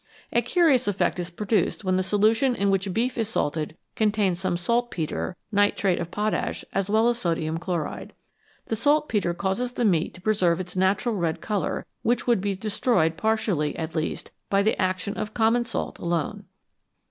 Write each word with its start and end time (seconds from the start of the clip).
A 0.33 0.41
curious 0.41 0.87
effect 0.87 1.19
is 1.19 1.29
produced 1.29 1.83
when 1.83 1.95
the 1.95 2.01
solution 2.01 2.55
in 2.55 2.71
which 2.71 2.91
beef 2.91 3.19
is 3.19 3.29
salted 3.29 3.77
contains 3.95 4.39
some 4.39 4.57
saltpetre 4.57 5.35
(nitrate 5.51 5.99
of 5.99 6.09
potash) 6.09 6.65
as 6.73 6.89
well 6.89 7.07
as 7.07 7.19
sodium 7.19 7.59
chloride. 7.59 8.11
The 8.65 8.75
saltpetre 8.75 9.35
causes 9.35 9.73
the 9.73 9.85
meat 9.85 10.15
to 10.15 10.21
preserve 10.21 10.59
its 10.59 10.75
natural 10.75 11.13
red 11.17 11.39
colour, 11.39 11.85
which 12.01 12.25
would 12.25 12.41
be 12.41 12.55
destroyed, 12.55 13.15
partially, 13.15 13.75
at 13.75 13.93
least, 13.93 14.31
by 14.49 14.63
the 14.63 14.81
action 14.81 15.15
of 15.19 15.35
common 15.35 15.65
salt 15.65 15.99
alone. 15.99 16.45